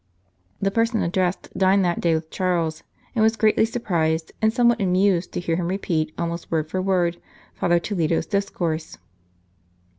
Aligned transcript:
The 0.59 0.71
person 0.71 1.03
addressed 1.03 1.55
dined 1.55 1.85
that 1.85 2.01
day 2.01 2.15
with 2.15 2.31
Charles, 2.31 2.81
and 3.13 3.21
was 3.21 3.35
greatly 3.35 3.65
surprised, 3.65 4.31
and 4.41 4.51
some 4.51 4.67
what 4.67 4.81
amused, 4.81 5.31
to 5.33 5.39
hear 5.39 5.57
him 5.57 5.67
repeat 5.67 6.11
almost 6.17 6.49
word 6.49 6.71
for 6.71 6.81
word 6.81 7.21
Father 7.53 7.77
Toledo 7.77 8.17
s 8.17 8.25
discourse. 8.25 8.97